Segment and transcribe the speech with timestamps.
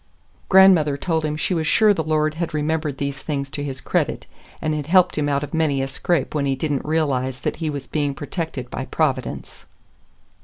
[0.49, 4.25] Grandmother told him she was sure the Lord had remembered these things to his credit,
[4.59, 7.57] and had helped him out of many a scrape when he did n't realize that
[7.57, 9.67] he was being protected by Providence.